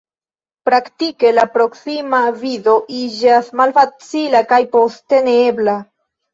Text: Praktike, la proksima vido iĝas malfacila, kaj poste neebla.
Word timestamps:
Praktike, 0.69 1.33
la 1.39 1.43
proksima 1.57 2.23
vido 2.41 2.75
iĝas 3.03 3.53
malfacila, 3.63 4.45
kaj 4.55 4.63
poste 4.75 5.25
neebla. 5.33 5.81